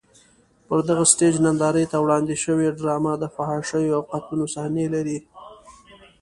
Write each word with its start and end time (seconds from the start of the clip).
پر 0.67 0.79
دغه 0.89 1.03
سټېج 1.11 1.35
نندارې 1.45 1.85
ته 1.91 1.97
وړاندې 2.05 2.35
شوې 2.43 2.67
ډرامه 2.79 3.13
د 3.19 3.23
فحاشیو 3.35 3.95
او 3.97 4.01
قتلونو 4.11 4.45
صحنې 4.55 4.85
لري. 4.95 5.19